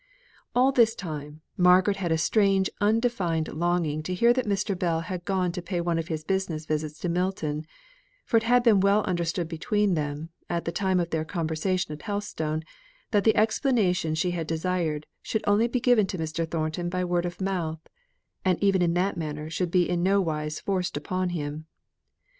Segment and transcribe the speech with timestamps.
[0.55, 4.75] All this time Margaret had a strange undefined longing to hear that Mr.
[4.75, 7.67] Bell had gone to pay one of his business visits to Milton;
[8.25, 12.01] for it had been well understood between them, at the time of their conversation at
[12.01, 12.63] Helstone,
[13.11, 16.49] that the explanation she had desired should only be given to Mr.
[16.49, 17.87] Thornton by word of mouth,
[18.43, 21.67] and even in that manner should be in nowise forced upon him.